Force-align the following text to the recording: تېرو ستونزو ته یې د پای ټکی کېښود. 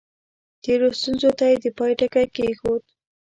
تېرو 0.63 0.87
ستونزو 0.99 1.29
ته 1.39 1.45
یې 1.51 1.55
د 1.63 1.65
پای 1.77 1.91
ټکی 1.99 2.25
کېښود. 2.35 2.83